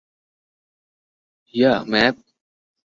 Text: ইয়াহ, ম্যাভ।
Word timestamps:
ইয়াহ, 1.53 1.77
ম্যাভ। 1.91 2.15